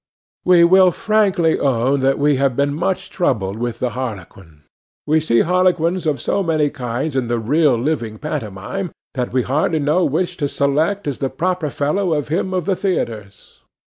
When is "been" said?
2.55-2.73